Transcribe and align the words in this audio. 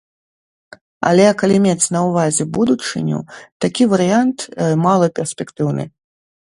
Але 1.09 1.27
калі 1.41 1.57
мець 1.67 1.87
на 1.97 2.01
ўвазе 2.07 2.43
будучыню, 2.57 3.19
такі 3.67 3.83
варыянт 3.93 4.39
малаперспектыўны. 4.89 5.83